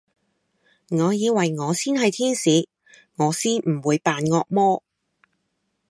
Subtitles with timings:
[0.89, 2.67] 我以為我先係天使，
[3.17, 4.81] 我先唔會扮惡魔